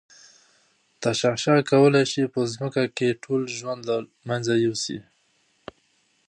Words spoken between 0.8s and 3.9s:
تشعشع کولای شي په ځمکه کې ټول ژوند